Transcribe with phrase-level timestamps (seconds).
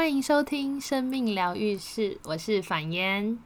[0.00, 3.38] 欢迎收听生命疗愈室，我是反烟。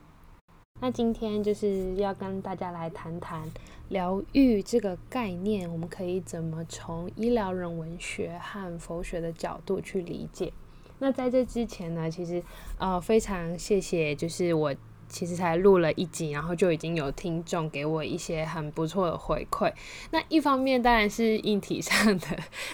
[0.80, 3.50] 那今天就是要跟大家来谈谈
[3.88, 10.52] 疗愈这个概念，我们可以怎么从医疗人文学和佛学的角度去理解？
[11.00, 12.40] 那在这之前呢，其实
[12.78, 14.72] 呃非常谢谢，就是我。
[15.14, 19.72] 其实才录了一集，然后就已经有听众给我一些很不错的回馈。
[20.10, 22.26] 那一方面当然是硬体上的，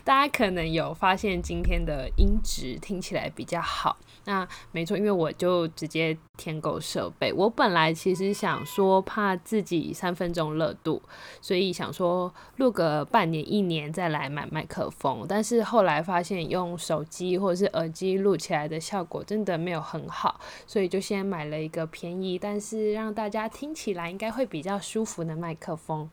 [0.02, 3.98] 大家可能有发现今天的音质听起来比较好。
[4.25, 7.31] 那没错，因为我就直接添购设备。
[7.32, 11.03] 我本来其实想说，怕自己三分钟热度，
[11.43, 15.26] 所以想说录个半年、一年再来买麦克风。
[15.29, 26.11] 但是后来发现用手机或者是耳机录起来的效果真的没有很好，所以就先买了一个便宜，但是让大家听起来应该会比较舒服的麦克风。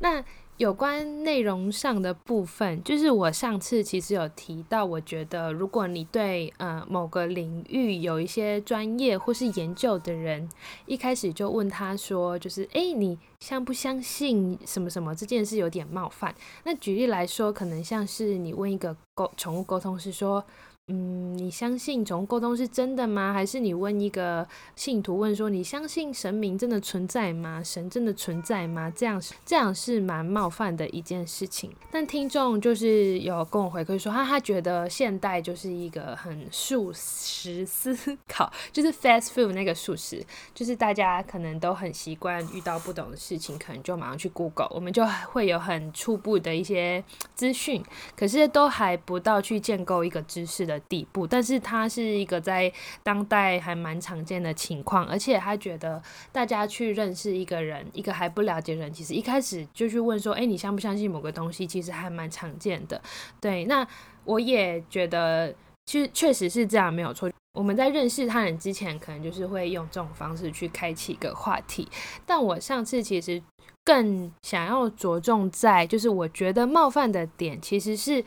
[0.00, 0.24] 那。
[0.60, 10.46] 有关内容上的部分，就是我上次其实有提到，我觉得如果你对呃某个领域有一些专业或是研究的人，
[10.84, 16.34] 一开始就问他说，就是诶，你相不相信什么什么这件事有点冒犯。
[16.64, 20.44] 那举例来说，可能像是你问一个沟宠物沟通师说。
[20.92, 23.32] 嗯，你相信宠物沟通是真的吗？
[23.32, 27.62] 还是你问一个信徒问说，你相信神明真的存在吗？
[27.62, 28.92] 神真的存在吗？
[28.96, 31.72] 这样这样是蛮冒犯的一件事情。
[31.92, 47.04] 但听众就是有跟我回馈说，他他觉得现代就是一个很素食思考，就是 fast food 那个素食，就是大家可能都很习惯遇到不懂的事情，可能就马上去 Google，我们就会有很初步的一些
[47.36, 47.80] 资讯，
[48.16, 50.79] 可是都还不到去建构一个知识的。
[50.88, 63.00] 底部，但是他是一个在当代还蛮常见的情况，而且他觉得大家去认识一个人，一个还不了解人，其实一开始就去问说，哎，你相不相信某个东西，其实还蛮常见的。
[63.40, 63.86] 对，那
[64.24, 65.54] 我也觉得，
[65.86, 67.30] 其实确实是这样，没有错。
[67.54, 71.88] 我们在认识他人之前，可能就是会用这种方式去开启一个话题。
[72.24, 73.42] 但我上次其实
[73.84, 78.24] 更想要着重在，就是我觉得冒犯的点，其实是。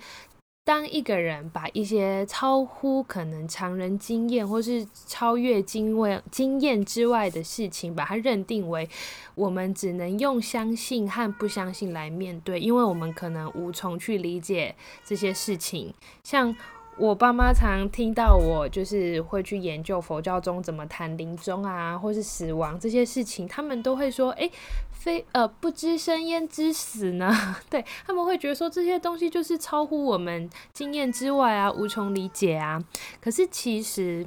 [0.66, 8.90] 当一个人把一些超乎可能常人经验，或是超越经验经验之外的事情，把它认定为
[9.36, 14.74] 我们只能用相信和不相信来面对，因为我们可能无从去理解
[15.04, 15.94] 这些事情。
[16.24, 16.56] 像
[16.98, 24.52] 我爸妈常听到我就是会去研究佛教中怎么谈临终啊，或是死亡这些事情，他们都会说：“诶。
[24.92, 27.30] 非呃不知生焉知死呢？
[27.70, 32.82] 对他们会觉得说这些东西就是超乎我们经验之外啊，无从理解啊。
[33.20, 34.26] 可是其实，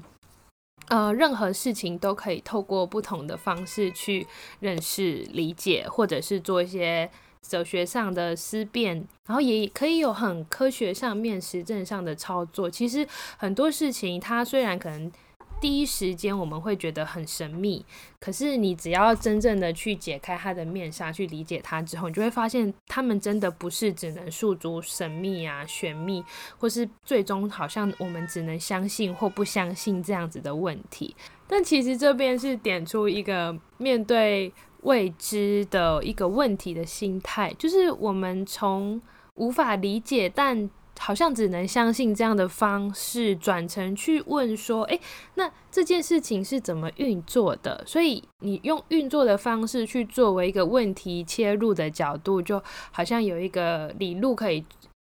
[0.88, 4.26] 呃，任何事情都可以透过不同的方式去
[4.60, 7.10] 认识、理解，或者是做一些
[7.48, 12.70] 哲学上的思辨，然后也可以有很科学上面、实证上的操作。
[12.70, 15.10] 其实很多事情，它虽然可能。
[15.58, 17.82] 第一时间我们会觉得很神秘，
[18.20, 26.22] 可是你只要真正的去解开它的面纱，去理解它之后，你就会发现，他们真的不是只能诉诸神秘啊、玄秘，
[26.58, 31.16] 或是最终好像我们只能相信或不相信这样子的问题。
[31.48, 34.52] 但其实这边是点出一个面对
[34.82, 39.00] 未知的一个问题的心态，就是我们从
[39.34, 44.98] 无法理解，但好像只能相信这样的方式，转成去问说：“诶，
[45.34, 54.64] 那这件事情是怎么运作的？”所以你用运作的方式去作为一个问题切入的角度，就好像有一个理路可以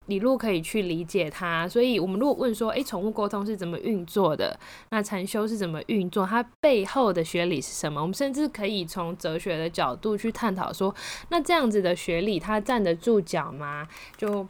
[0.07, 1.67] 理路可以去理解它。
[1.67, 4.59] 所以我们如果问说：“诶，宠物沟通是怎么运作的？
[4.89, 6.25] 那禅修是怎么运作？
[6.25, 10.93] 它背后的学理是什么？”我们甚至可以从哲学的角度去探讨说
[11.29, 14.47] ：“那这样子的学理，它站得住脚吗？”就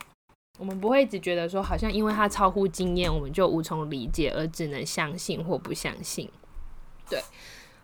[0.57, 6.29] 我们不会只觉得说，好像因为它超乎经验，我们就无从理解，而只能相信或不相信。
[7.09, 7.21] 对，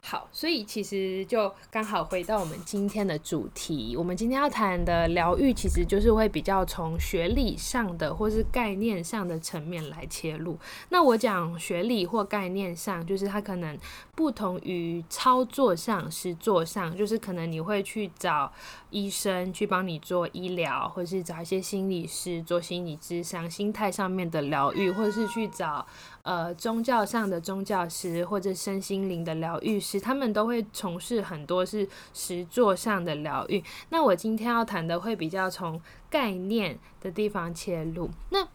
[0.04, 3.96] 好，所以其实就刚好回到我们今天的主题。
[3.96, 10.58] 我们今天要谈的疗愈，其实就是会比较从学理上的或是概念上的层面来切入。
[10.90, 13.78] 那我讲学理或概念上，就是它可能
[14.16, 18.52] 不同于操作上、实作上，就是可能你会去找。
[18.92, 25.88] 医生去帮你做医疗，或是找一些心理师做心理智商、心态上面的疗愈，或是去找
[26.24, 33.64] 呃宗教上的宗教师或者身心灵的疗愈师，他们都会从事很多是实作上的疗愈。
[33.90, 38.48] 那我今天要谈的会比较从概念的地方切入，那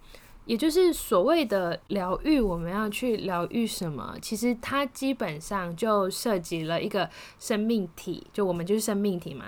[0.44, 4.16] 也就是所谓的疗愈，我们要去疗愈什么？
[4.22, 7.10] 其实它基本上就涉及了一个
[7.40, 9.46] 生命体，就我们就是生命体嘛。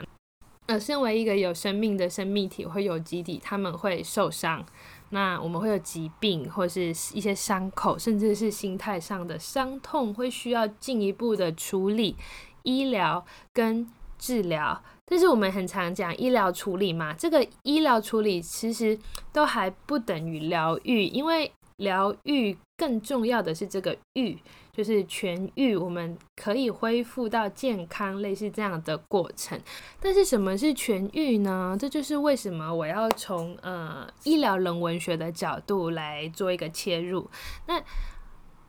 [0.66, 4.66] 呃，身为一个有生命的生命体或有机体，他们会受伤，
[5.10, 12.16] 那我们会有疾病，或是一些伤口，甚至是心态上的伤痛，会需要进一步的处理、
[12.62, 13.88] 医疗跟
[14.18, 14.82] 治疗。
[15.06, 18.98] 但是我们很常讲医疗处理嘛，这个医疗处理其实
[19.32, 24.36] 都还不等于疗愈，因为疗愈更重要的是这个愈。
[24.78, 29.60] 就是痊愈，我们可以恢复到健康，类似这样的过程。
[30.00, 31.76] 但是什么是痊愈呢？
[31.76, 37.28] 这就是为什么我要从呃医疗人文学的角度来做一个切入。
[37.66, 37.82] 那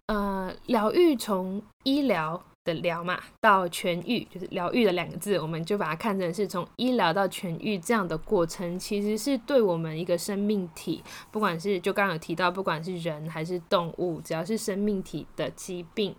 [0.07, 2.44] 呃疗愈从医疗。
[2.65, 16.15] 的疗嘛，到痊愈就是疗愈的两个字，我们就把它看成是从医疗到痊愈这样的过程，其实是对我们一个生命体，不管是就刚刚有提到，不管是人还是动物，只要是生命体的疾病，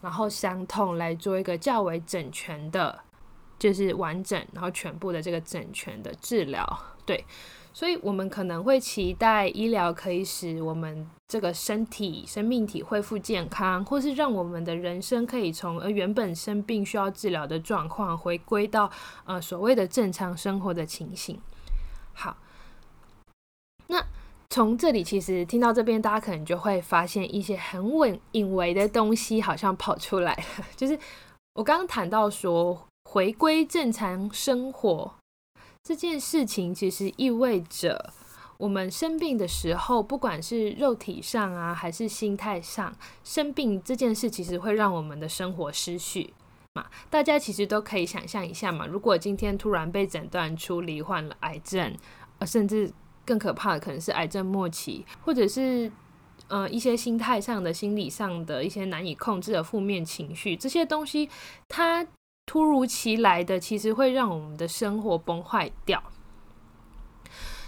[0.00, 3.00] 然后伤痛来做一个较为整全的，
[3.58, 7.24] 就是完整，然后全部的这个整全的治疗，对。
[7.76, 18.88] 所以，我们可能会期待医疗可以使我们这个身体、生命体恢复健康，或是让我们的人生可以从呃原本生病需要治疗的状况，回归到
[19.24, 21.36] 呃所谓的正常生活的情形。
[22.12, 22.36] 好，
[23.88, 24.00] 那
[24.50, 30.96] 从这里其实听到这边，大家可能就会发现一些很稳隐微的东西好像跑出来了，就是
[31.54, 35.16] 我刚刚谈到说回归正常生活。
[35.86, 38.10] 这件事情其实意味着，
[38.56, 46.32] 我们生病的时候，不管是肉体上啊，还是心态上，生病这件事其实会让我们的生活失序
[46.72, 46.86] 嘛。
[47.10, 51.94] 大家其实都可以想象一下嘛，如果今天突然被诊断出罹患了癌症，
[52.38, 52.90] 呃，甚至
[53.26, 55.92] 更可怕的可能是癌症末期，或者是
[56.48, 61.28] 呃一些心态上的、心理上的一些难以控制的负面情绪，这些东西
[61.68, 62.06] 它。
[62.46, 66.02] 突如其来的，其实会让我们的生活崩坏掉。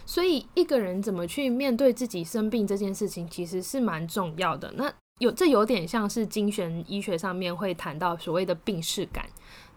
[0.05, 4.73] 所以，一个人怎么去面对自己生病这件事情，其实是蛮重要的。
[4.77, 9.29] 那有这有点像是精神医学上面会谈到所谓的病视感，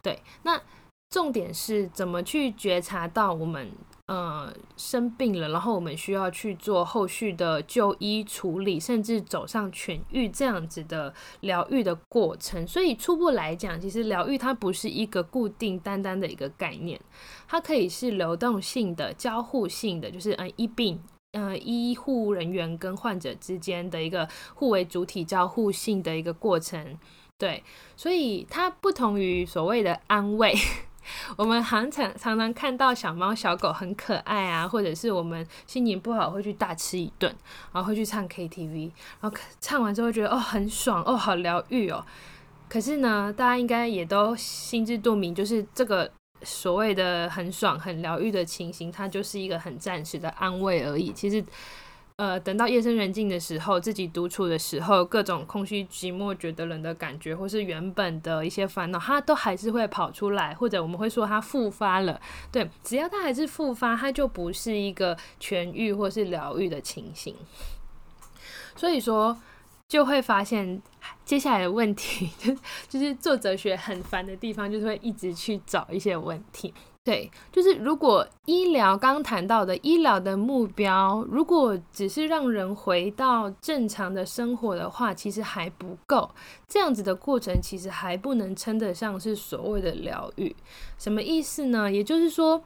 [0.02, 0.22] 对。
[0.44, 0.62] 那
[1.10, 3.72] 重点是怎么去觉察到我们。
[4.10, 12.66] 呃，生病了，然后我们需要去做后续的就医处理，甚至走上痊愈这样子的疗愈的过程。
[12.66, 17.00] 所以初步来讲，其实疗愈它不是一个固定单单的一个概念，
[17.48, 21.00] 它可以是流动性的、交互性的，就是呃医病
[21.34, 26.98] 呃医护人员跟患者之间的一个互为主体交互性的一个过程。
[27.38, 27.64] 对，
[27.96, 30.56] 所以它不同于所谓的安慰。
[31.36, 37.34] 我们常常常常看到小猫小狗很可爱啊，或者是我们心情不好会去大吃一顿，
[37.72, 38.92] 然后会去唱 KTV，
[39.22, 42.06] 然后唱完之后觉得哦很爽哦好疗愈哦。
[42.68, 46.12] 可是呢，大家应该也都心知肚明，就是这个
[46.44, 51.12] 所谓的很爽很疗愈的情形，它就是一个很暂时的安慰而已。
[51.12, 51.44] 其实。
[52.20, 62.20] 呃，等到夜深人静的时候，自己独处的时候，各种空虚、寂寞、觉得冷的感觉，或是原本的一些烦恼，它都还是会跑出来，或者我们会说它复发了。
[62.52, 67.34] 对，只要它还是复发，它就不是一个痊愈或是疗愈的情形。
[68.76, 69.38] 所以说，
[69.88, 70.82] 就会发现
[71.24, 72.30] 接下来的问题，
[72.90, 76.74] 就是做哲学很烦的地方，就是会一直去找一些问题。
[77.10, 86.30] 对，就是如果医疗刚谈到的医疗的目标，如果只是让人回到正常的生活的话，其实还不够。
[86.68, 90.56] 这样子的过程其实还不能称得上是所谓的疗愈。
[91.00, 91.92] 什么意思呢？
[91.92, 92.62] 也就是说，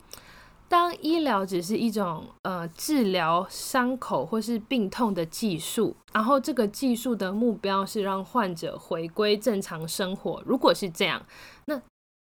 [0.68, 10.44] 当医疗只是一种呃治疗伤口或是病痛的技术，然后这个技术的目标是让患者回归正常生活。
[10.46, 11.26] 如果是这样，
[11.64, 11.82] 那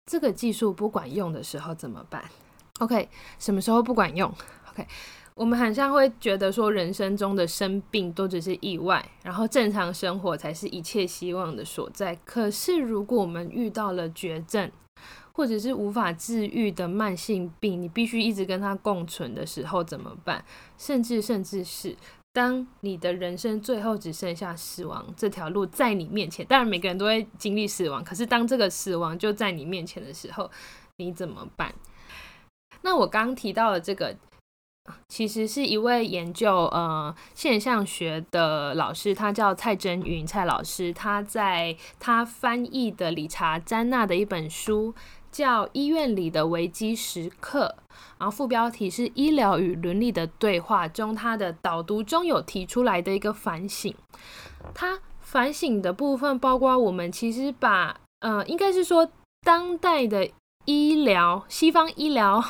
[0.08, 2.24] 这个技术不管用的时候怎么办
[2.78, 3.06] ？OK，
[3.38, 4.32] 什么时候不管用
[4.70, 4.86] ？OK，
[5.34, 12.16] 我们好像会觉得说，人生中的生病都只是意外，然后正常生活才是一切希望的所在。
[12.24, 14.72] 可是，如果我们遇到了绝症，
[15.32, 20.42] 或者是无法治愈的慢性病，你必须一直跟它共存的时候怎么办？
[20.78, 21.94] 甚至，甚至是。
[22.38, 30.48] 当你的人生最后只剩下死亡这条路在你面前，当然每个人都会经历死亡，可是当这个死亡就在你面前的时候，
[30.98, 31.74] 你怎么办？
[32.82, 34.16] 那我刚提到的这个，
[35.08, 44.94] 其实是一位研究呃现象学的老师，他叫蔡真云蔡老师，他在他翻译的理查詹娜的一本书。
[45.30, 47.74] 叫《医院里的危机时刻》，
[48.18, 53.94] 然后副标题是“医疗与伦理的对话”中，他的导读中有提出来的一个反省。
[54.74, 59.08] 他反省的部分包括，我们其实把呃，应该是说
[59.42, 60.28] 当代的
[60.64, 62.42] 医疗，西方医疗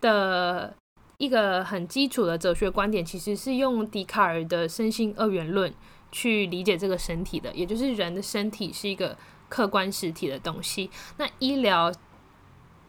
[0.00, 0.74] 的
[1.18, 5.72] 一个很基础的哲学观点，其实是用笛卡尔的身心二元论
[6.10, 9.16] 去理解这个身体的，也就是人的身体是一个
[9.52, 10.90] 客观实体的东西。
[11.18, 11.92] 那医疗。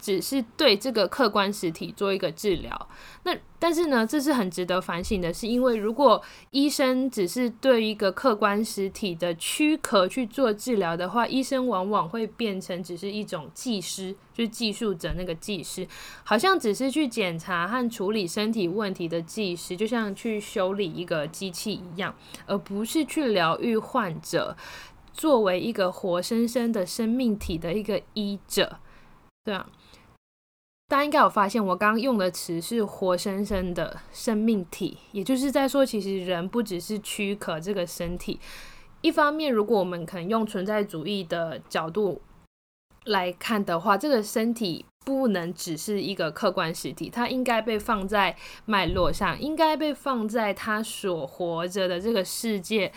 [0.03, 2.89] 只是对这个客观实体做一个治疗，
[3.23, 15.87] 那但是呢，这是很值得反省的，是因为如果医生只是对一个客观实体的躯壳去做治疗的话，医生往往会变成只是一种技师，就是技术者那个技师，
[16.25, 22.13] 好像只是去检查和处理身体问题的技师，就像去修理一个机器一样，
[22.45, 24.57] 而不是去疗愈患者，
[25.13, 28.79] 作为一个活生生的生命体的一个医者，
[29.43, 29.69] 对啊。
[30.89, 38.39] 大家应该有发现，我刚刚用的词是活生生的生命体，也就是在说，其实人不只是躯壳这个身体。
[39.01, 42.21] 一方面，如果我们可能用存在主义的角度
[43.05, 52.91] 来看的话，这个身体不能只是一个客观实体，它应该被放在脉络上，应该被放在它所活着的这个世界。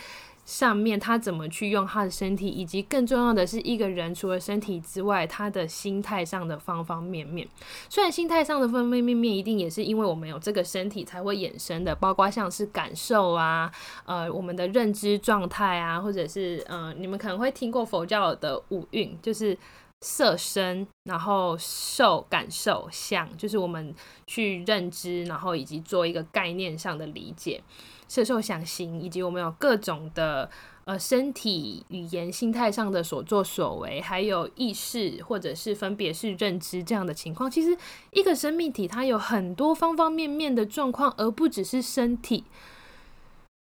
[0.47, 7.45] 上面他怎么去用他的身体，以及更重要的是，一个人除了身体之外，他的心态上的方方面面。
[7.89, 13.69] 虽然心态上的方方面面一定也是因为我们有这个身体才会衍生的，包括像是感受啊，
[14.05, 19.57] 呃，我们的认知状态啊，或者是嗯，你们可能会听过佛教的五蕴，就是
[20.01, 23.93] 色身，然后受感受像，就是我们
[24.25, 27.61] 去认知，然后以及做一个概念上的理解。
[28.07, 30.49] 色受想行，以及我们有各种的
[30.85, 37.51] 呃身体语言、心态上的所作所为，还有意识或者是分别是认知这样的情况。
[37.51, 37.77] 其实
[38.11, 42.45] 一个生命体它有很多方方面面的状况，而不只是身体。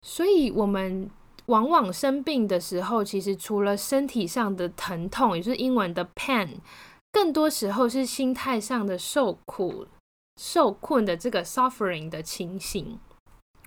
[0.05, 1.09] 所以，我们
[1.49, 6.57] 往往生病的时候，其实除了身体上的疼痛，也就是英文的 pain，
[7.11, 9.87] 更多时候是心态上的受苦、
[10.39, 12.99] 受困的这个 suffering 的情形。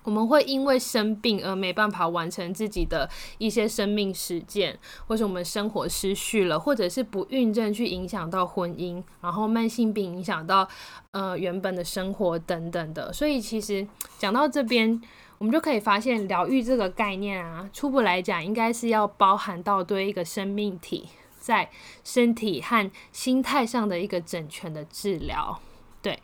[0.05, 10.67] 我们会因为生病而没办法完成自己的一些生命实践，或是我们生活失序了，或者是不孕症去影响到婚姻，然后慢性病影响到
[11.11, 13.13] 呃原本的生活等等的。
[13.13, 13.87] 所以其实
[14.17, 15.01] 讲到这边，
[15.43, 21.69] 我们就可以发现疗愈这个概念啊，初步来讲应该是要包含到对一个生命体在
[22.01, 25.59] 身体和心态上的一个整全的治疗，
[26.01, 26.17] 对。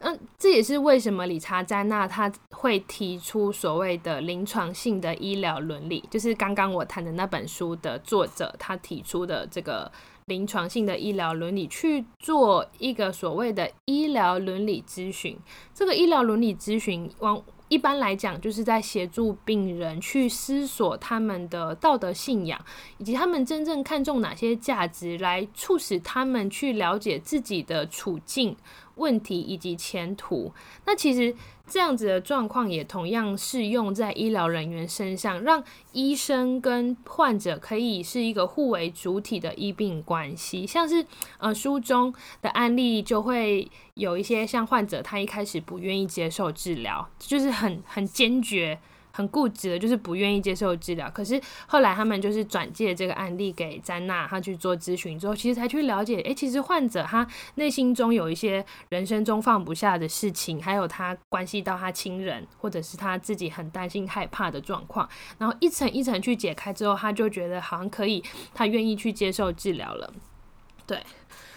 [0.00, 9.90] 嗯，这也是为什么理查·詹纳他会提出所谓的临床性的医疗伦理，就是刚刚我谈的那本书的作者他提出的这个
[10.24, 15.38] 临床性的医疗伦理，去做一个所谓的医疗伦理咨询。
[15.72, 22.60] 这个医疗伦理咨询往一般来讲，就是在协助病人去思索他们的道德信仰，
[22.98, 28.56] 以及他们真正看重哪些价值，来促使他们去了解自己的处境。
[28.96, 30.52] 问题以及前途，
[30.84, 31.34] 那其实
[31.66, 35.62] 这样子的状况也同样适用在医疗人员身上，让
[35.92, 40.66] 医生跟患者可以是一个互为主体的医病关系。
[40.66, 41.04] 像是
[41.38, 48.78] 呃书中的案例，就会有一些像患者他一开始不愿意接受治疗，就是很很坚决。
[49.16, 51.10] 很固执的，就是不愿意接受治疗。
[51.10, 65.08] 可是后来他们就是转介这个案例给詹娜，他去做咨询之后，其实才去了解，诶，其实患者他内心中有一些人生中放不下的事情，还有他关系到他亲人，或者是他自己很担心害怕的状况。
[65.38, 70.12] 然后一层一层去解开之后，他就觉得好像可以，他愿意去接受治疗了。
[70.86, 71.02] 对。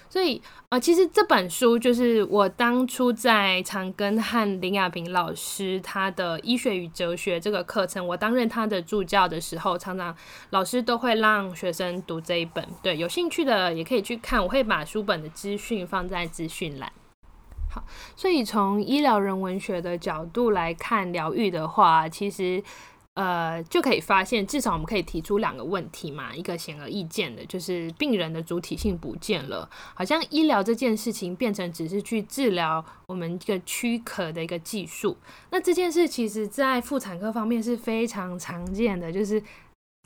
[0.10, 10.16] 所以，呃，其实这本书就是我当初在长庚和林亚平老师他的医学与哲学这个课程，我担任他的助教的时候，常常
[10.50, 12.68] 老师都会让学生读这一本。
[12.82, 16.92] 对，有兴趣的也可以去看，我会把书本的资讯放在资讯栏。
[17.70, 17.84] 好，
[18.16, 22.64] 所以从医疗人文学的角度来看疗愈的话，其实。
[23.20, 26.34] 呃，就可以发现，至少我们可以提出两个问题嘛。
[26.34, 35.18] 一个显而易见的，就是病人的主体性不见了，好像医疗这件事情变成只是去治疗我们这个躯壳的一个技术。
[35.50, 39.44] 那这件事其实，在妇产科方面是非常常见的，就是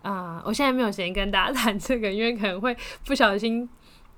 [0.01, 3.69] 啊，我现在没有时间跟大家谈这个，因为可能会不小心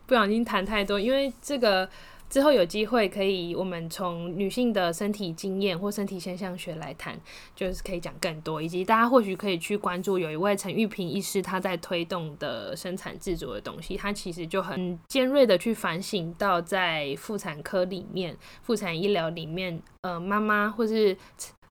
[0.05, 1.89] 不小心谈太多，因为这个。
[2.35, 7.17] 之后有机会可以，我们从女性的身体经验或身体现象学来谈，
[7.55, 21.15] 就是可以讲更多，以及大家或许可以去关注有一位陈玉平医师他在推动的生产自主的东西，他其实就很尖锐的去反省到在妇产科里面、妇产医疗里面，呃，妈妈或是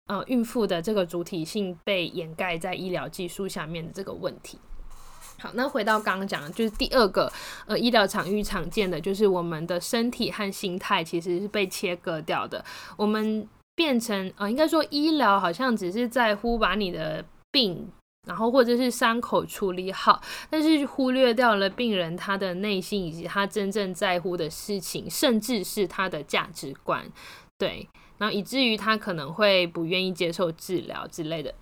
[0.06, 4.58] 呃孕妇的这个主体性被掩盖在医疗技术下面的这个问题。
[5.44, 7.30] 好，那回到刚刚讲的，就是第二个，
[7.66, 12.64] 呃，医疗场域常见的就是我们的身体和心态其实是被切割掉的。
[12.96, 17.22] 我们变成，呃，应该说医疗好像只是在乎把你的
[17.52, 17.86] 病，
[18.26, 27.04] 然后或者是伤口处理好，但是忽略掉了病人他的内心以及他真正在乎的事情，甚至是他的价值观，
[27.58, 27.86] 对，
[28.16, 31.52] 然后以至于他可能会不愿意接受治疗之类的。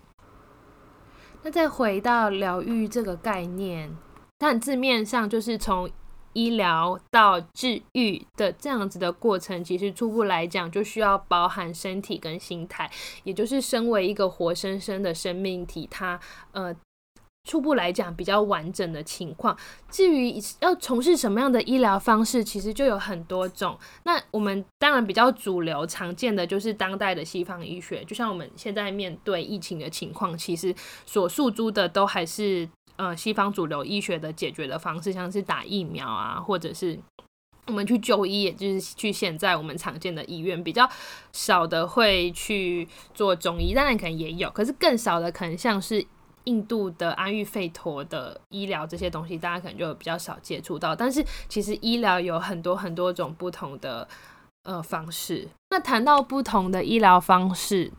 [1.43, 3.95] 那再回到疗愈这个概念，
[4.37, 5.89] 但字面上就是从
[6.33, 12.89] 医疗到治愈的这样子的过程，其实初步来讲就需要包含身体跟心态，
[13.23, 16.19] 也就是身为一个活生生的生命体，它
[16.53, 16.75] 呃。
[17.43, 19.55] 初步来讲，比较完整的情况。
[19.89, 23.77] 至于要从事什么样的医疗方式，其实就有很多种。
[24.03, 28.01] 那我们当然比较主流、常见的就是当代的西方医学。
[28.05, 30.73] 就像我们现在面对疫情的情况，其实
[31.05, 36.97] 所诉诸的都还是呃西方主流医学的解决的方式，像是打疫苗啊，或者是
[37.67, 40.89] 我们去就医，也就是去现在我们常见的医院，比较
[41.33, 46.05] 少的会去做中医，当然可能也有，可是更少的可能像是。
[46.45, 50.95] 印度的安育费陀的医疗这些东西，大家可能就比较少接触到。
[50.95, 54.07] 但是其实医疗有很多很多种不同的
[54.63, 55.47] 呃方式。
[55.69, 57.91] 那谈到不同的医疗方式。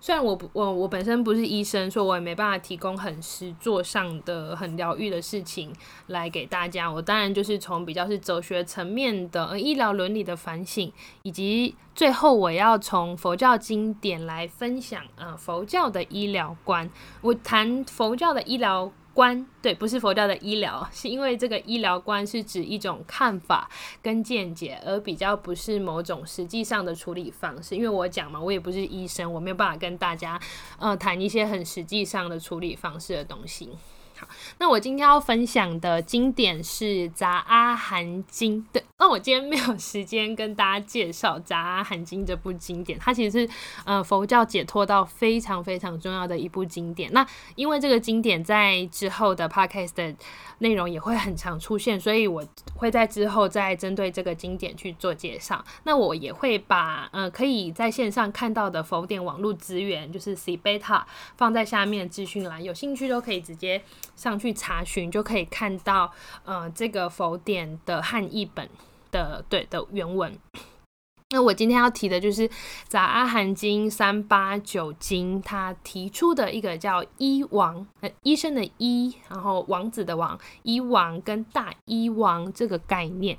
[0.00, 5.72] 虽然我不我我本身不是医生，所以我也没办法提供很实作上的很疗愈的事情
[6.06, 6.90] 来给大家。
[6.90, 16.88] 我当然就是从比较是哲学层面的医疗伦理的反省，以及最后我要从佛教经典来分享呃佛教的医疗观。
[17.20, 18.92] 我谈佛教的医疗。
[19.18, 23.68] 观对，不是佛教的医疗，是因为这个医疗观是指一种看法
[24.00, 27.74] 跟见解，而比较不是某种实际上的处理方式。
[27.74, 30.40] 因为我讲嘛，我也不是医生，我没有办法跟大家
[30.78, 33.70] 呃谈一些很实际上的处理方式的东西。
[34.18, 38.60] 好，那我今天要分享的经典是《杂阿含经》。
[38.72, 43.52] 对，那我今天没有时间跟大家介绍《杂阿含经》这部经典，它其实是
[43.84, 47.12] 呃佛教解脱到非常非常重要的一部经典。
[47.12, 50.14] 那因为这个经典在之后的 podcast 的
[50.58, 55.64] 内容也会很常出现，所以我会在之后再针对这个经典去做介绍。
[55.84, 61.04] 那我也会把呃可以在线上看到的佛典网络资源，就是 C Beta
[61.36, 63.80] 放在下面资讯栏，有兴趣都可以直接。
[64.18, 66.12] 上去查询就可以看到，
[66.44, 68.68] 呃，这个佛典的汉译本
[69.12, 70.36] 的对的原文。
[71.30, 72.48] 那我今天要提的就是
[72.88, 83.36] 《杂阿含经》三八九经，它提出的一个叫“医王”呃，医生的医，然后王子的王，医王跟大医王这个概念。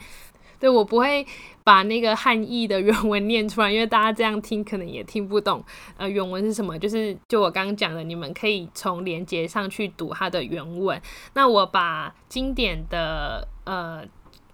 [0.59, 1.25] 对我不会
[1.63, 5.63] 把那个汉译的原文念出来，因为大家这样听可能也听不懂。
[5.97, 6.77] 呃，原文是什么？
[6.77, 11.01] 就是就我刚刚讲的，你们可以从连接上去读它的原文。
[11.33, 14.03] 那我把经典的呃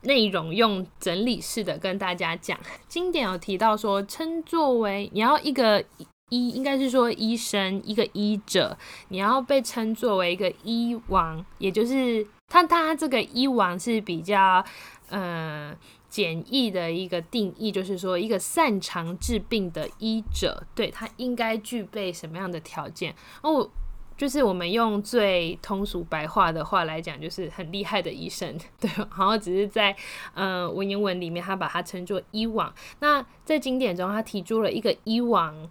[0.02, 2.60] 内容用整理式的跟大家讲。
[2.88, 5.84] 经典有提到说，称作为你要一个
[6.30, 8.78] 医，应该是说医生一个医者，
[9.10, 14.64] 你要被称作为一个医王，也就是他他这个医王是比较。
[15.10, 15.72] 呃，
[16.10, 23.14] 简易的一个定义就是说，一个擅长治病的医者，对他应该具备什么样的条件？
[23.44, 23.70] 哦，
[24.18, 28.90] 就是我们用最通俗白话的话来讲，就是很厉害的医生， 对。
[28.98, 29.96] 然后只是在
[30.34, 32.74] 呃文言文里面，他把它称作医王。
[33.00, 35.70] 那在经典中，他提出了一个医王。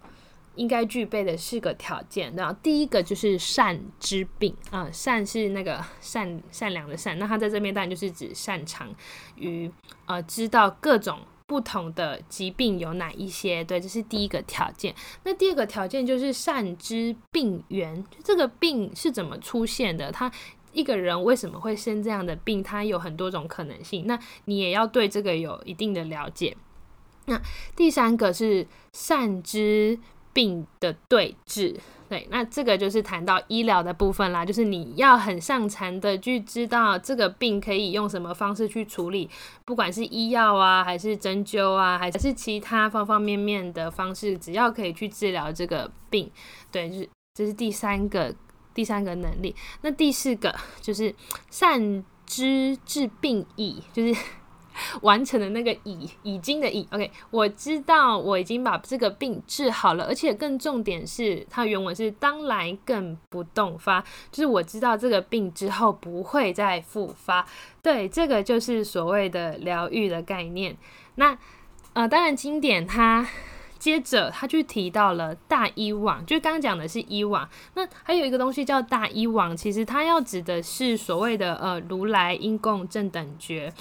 [0.55, 8.93] 应该具备的四个条件，然后第一个就是善知病啊，善是那个善善良的善，那他在这边当然就是指擅长
[9.35, 9.69] 于
[10.05, 14.95] 呃知道各种不同的疾病有哪一些，对，这是第一个条件。
[15.23, 20.11] 那第二个条件就是善知病源，这个病是怎么出现的？
[20.11, 20.31] 他
[20.71, 22.63] 一个人为什么会生这样的病？
[22.63, 26.55] 他有很多种可能性，那你也要对这个有一定的了解。
[27.25, 27.41] 那
[27.75, 29.99] 第三个是善知。
[30.35, 31.73] 病的对治，
[32.09, 39.29] 对，那这个就是谈到医疗的部分啦，就是你要很擅长的去知道这个病可以用什么方式去处理，
[39.63, 46.29] 不管是医药啊，还是针灸啊，还是其他方方面面的方式，只要可以去治疗这个病，
[46.69, 48.35] 对，就是这是第三个
[48.73, 49.55] 第三个能力。
[49.81, 51.15] 那第四个就是
[51.49, 54.13] 善知治病矣，就是。
[55.01, 67.45] 完成的那个已已经的已，OK，我知道我已经把这个病治好了，而且更重点是，它原文是当来更不动发，就是我知道这个病之后不会再复发。
[67.81, 70.75] 对，这个就是所谓的疗愈的概念。
[71.15, 71.37] 那
[71.93, 73.27] 呃，当然经典它。
[73.77, 83.71] 接着他就提到了大医网，就刚刚讲的是医网，那还有一个东西叫大医网，其实它要指的是所谓的呃如来因供正等觉。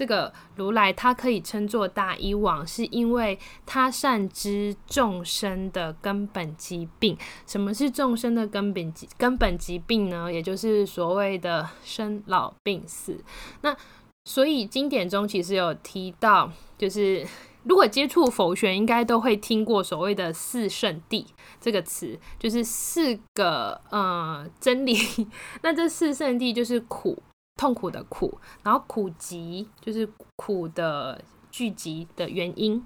[0.00, 7.14] 这个如来他可以称作大医王，是因为他善知众生的根本疾病。
[7.46, 10.32] 什么是众生的根本疾根本疾病呢？
[10.32, 13.22] 也就是所谓的生老病死。
[13.60, 13.76] 那
[14.24, 17.26] 所以经典中其实有提到，就是
[17.64, 21.26] 如果接触佛学，应该都会听过所谓的四圣谛
[21.60, 24.96] 这个词，就是四个呃真理。
[25.60, 27.22] 那这四圣谛就是苦。
[27.60, 32.82] 痛苦的苦，然后苦集就是苦的聚集的原因，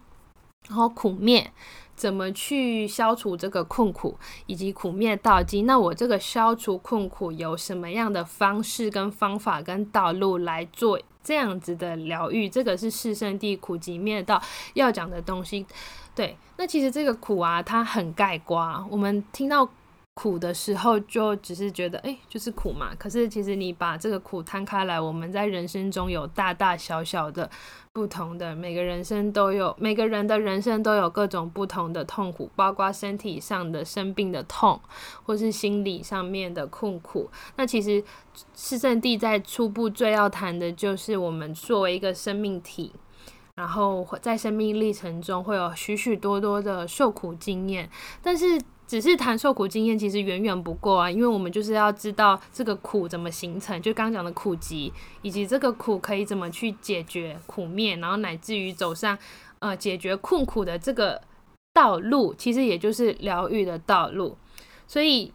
[0.66, 1.52] 然后苦灭
[1.94, 5.62] 怎么去消除这个困苦，以及苦灭道基。
[5.62, 12.48] 那我这个消除困苦有什么样的方式、跟方法、跟道路来做这样子的疗愈？
[12.48, 15.64] 这个是四圣地苦集灭道要讲的东西。
[16.16, 18.84] 对，那其实这个苦啊，它很盖瓜。
[18.90, 19.70] 我们听到。
[20.14, 22.94] 苦的时候就只是觉得，哎，就是苦嘛。
[22.96, 27.50] 可是其实你把这个苦摊开来，我们在人生中有大大小小的
[27.92, 34.81] 不同的，每个人生都有，每个人的人生都有各种不同的痛苦，包括身体上的生病的痛，
[35.24, 37.29] 或是心理上面的困苦。
[37.57, 38.03] 那其实
[38.55, 42.92] 四圣地在初步最要谈的就是我们作为一个生命体，
[43.57, 47.90] 然后在生命历程中会有许许多多的受苦经验，
[48.22, 48.61] 但是。
[48.87, 51.11] 只是谈受苦经验，其实远远不够啊！
[51.11, 54.92] 因为我们就是要知道这个苦怎么形成，就刚刚讲的苦集，
[55.23, 59.16] 以及这个苦可以怎么去解决苦灭，然后乃至于走上
[59.61, 61.20] 呃解决困苦的这个
[61.73, 64.37] 道路，其实也就是疗愈的道路。
[64.87, 65.33] 所以，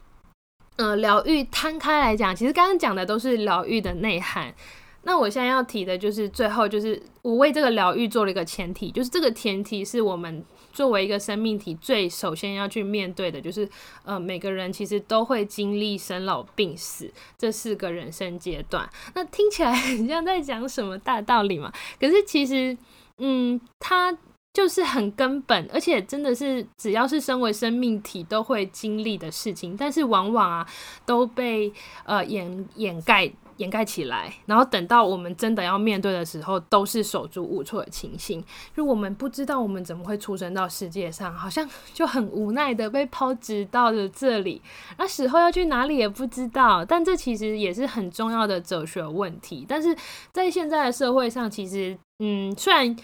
[0.75, 4.53] 呃，疗愈摊开来讲，其实刚刚讲的都是疗愈的内涵。
[5.01, 10.45] 那我现在要提的就是最后，就是我为这个疗愈做了一个前提，就是这个前提是我们。
[10.71, 13.67] 作为一个生命体，最首先要去面对的就是，
[14.03, 18.89] 呃，每个人其实都会经历生老病死这四个人生阶段。
[19.13, 21.71] 那听起来很像在讲什么大道理嘛？
[21.99, 22.77] 可是其实，
[23.17, 24.17] 嗯，它
[24.53, 30.67] 就是很根本，而且真的是只要是身为生命体都会经历的事情，但是往往啊
[31.05, 31.71] 都被
[32.05, 33.31] 呃掩掩盖。
[33.59, 38.43] 掩盖起来，然后等到我们真的要面对的时候，都是手足无措的情形。
[38.75, 44.61] 就我们不知道我们怎么会出生到世界上，好像就很无奈的被抛掷到了这里，
[44.97, 46.83] 那死后要去哪里也不知道。
[46.85, 49.65] 但这其实也是很重要的哲学问题。
[49.67, 49.95] 但是
[50.31, 52.95] 在现在的社会上，其实嗯，虽然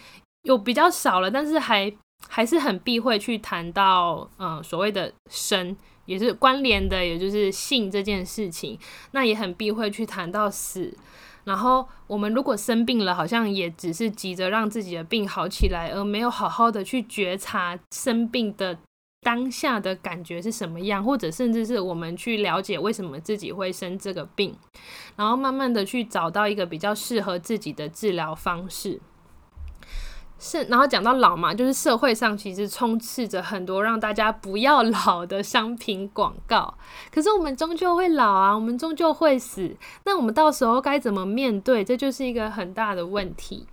[0.44, 1.91] 有比较少了，但是还
[2.30, 5.76] 还是很避讳去谈到嗯所谓的生。
[6.06, 8.78] 也是关联的，也就是性这件事情，
[9.12, 10.96] 那也很避讳去谈到死。
[11.44, 18.76] 然后我们如果生病了，好像也只是急着让自己的病好起来，而没有好好的去觉察生病的
[19.22, 24.56] 当下的感觉是什么样，或者甚至是我们去了解为什么自己会生这个病，
[25.15, 29.00] 然后慢慢的去找到一个比较适合自己的治疗方式。
[30.38, 36.74] 是，然后讲到老嘛，就是社会上其实充斥着很多让大家不要老的商品广告。
[37.12, 39.76] 可是我们终究会老啊，我们终究会死。
[40.04, 41.84] 那我们到时候该怎么面对？
[41.84, 43.65] 这就是一个很大的问题。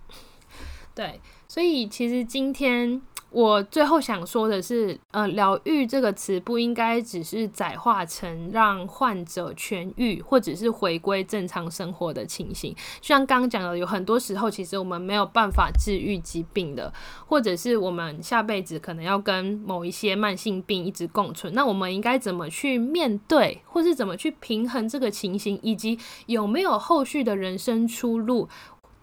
[0.95, 3.01] 对，所以其实今天。
[3.33, 12.75] 我最后想说的是，呃，疗愈这个词不应该只是窄化成让患者痊愈或者是回归正常生活的情形。
[13.01, 16.93] 像刚刚讲的，有很多时候其实我们没有办法治愈疾病的，
[17.25, 21.51] 或者是我们下辈子可能要跟某一些慢性病一直共存。
[21.55, 28.47] 那我们应该怎么去面对，或是怎么去平衡这个情形，以及有没有后续的人生出路？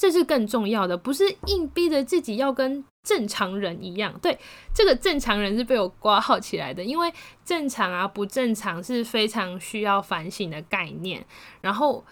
[0.01, 4.19] 这是更重要的，不是硬逼着自己要跟正常人一样。
[4.23, 4.39] 对，
[4.75, 7.13] 这个正常人是被我挂号起来的，因为
[7.45, 11.27] 正常啊不正常是非常需要反省的概念。
[11.61, 12.03] 然后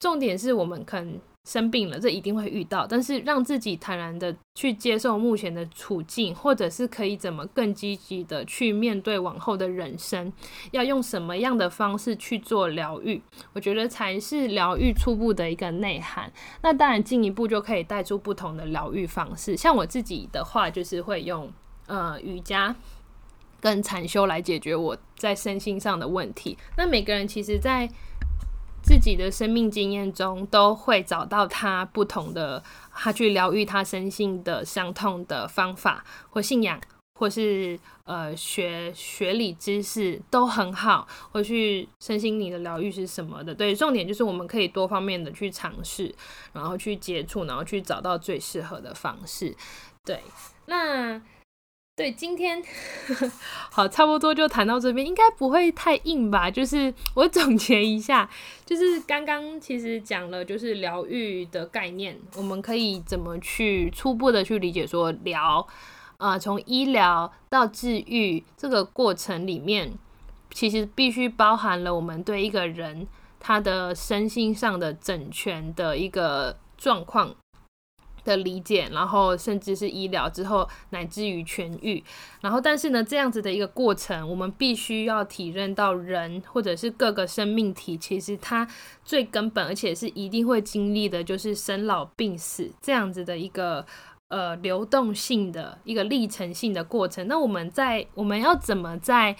[0.00, 1.20] 重点是我们可能。
[1.48, 2.86] 生病了，这一定会遇到。
[2.86, 10.30] 但是让自己坦然的去接受目前的处境，或者是可以怎么更积极的去面对往后的人生，
[10.72, 13.22] 要用什么样的方式去做疗愈，
[13.54, 16.30] 我觉得才是疗愈初步的一个内涵。
[16.60, 19.56] 那当然进一步就可以带出不同的疗愈方式。
[19.56, 21.50] 像我自己的话，就是会用
[21.86, 22.76] 呃瑜伽
[23.58, 26.58] 跟禅修来解决我在身心上的问题。
[26.76, 27.88] 那每个人其实，在
[28.88, 36.80] 自己的生命经验中，都会找到他不同的，他去疗愈他身心的伤痛的方法，或信仰，
[37.20, 43.54] 或是呃学学理知识都很好，或去身心灵的疗愈是什么的。
[43.54, 46.14] 对，重点就是我们可以多方面的去尝试，
[46.54, 49.54] 然后去接触，然后去找到最适合的方式。
[50.02, 50.22] 对，
[50.64, 51.20] 那
[51.98, 52.62] 对，今天
[53.72, 56.48] 好，差不多就谈到这边，应该不会太硬吧？
[56.48, 58.30] 就是我总结一下，
[58.64, 65.66] 就是刚刚其实讲了，就是疗愈的概念，我们可以怎么去初步的去理解说疗，
[66.18, 69.92] 呃，从医疗到治愈这个过程里面，
[70.52, 73.08] 其实必须包含了我们对一个人
[73.40, 77.34] 他的身心上的整全的一个状况。
[78.28, 82.02] 的理解，然后甚至是医疗之后，乃至于痊愈，
[82.40, 88.68] 然后但是呢，这样子的一个过程，我们必须要体认到人或者是各个生命体，其实它
[89.04, 93.84] 最根本，而且是一定会经历的，就是生老病死这样子的一个
[94.28, 97.26] 呃流动性的一个历程性的过程。
[97.26, 99.36] 那我们在我们要怎么在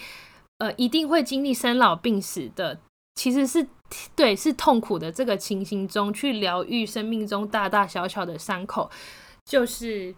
[0.58, 2.80] 呃一定会经历生老病死的？
[3.14, 3.66] 其实是
[4.14, 8.90] 对，是痛苦的这个情形中去疗愈生命中大大小小的伤口，
[9.44, 10.14] 就是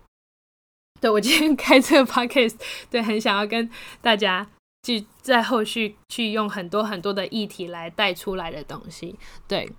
[1.00, 2.56] 对我今天开这个 podcast，
[2.90, 4.46] 对，很想要跟大家
[4.83, 9.70] 去在后续去用很多很多的议题来带出来的东西，对，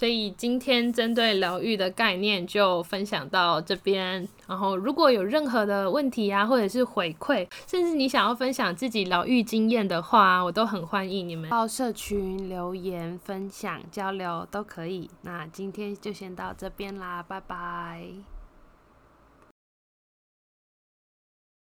[0.00, 4.26] 所以今天针对疗愈的概念就分享到这边。
[4.46, 15.10] 然后如果有任何的问题啊，或者是回馈，甚至你想要分享自己疗愈经验的话，我都很欢迎你们到社群留言分享交流都可以。
[15.20, 18.29] 那今天就先到这边啦，拜拜。